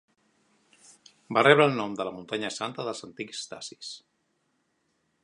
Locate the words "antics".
3.09-3.47